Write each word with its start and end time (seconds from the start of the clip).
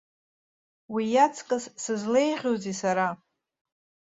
Уи 0.93 1.03
иаҵкыс 1.13 1.63
сызлеиӷьузеи 1.83 2.75
сара? 2.81 3.07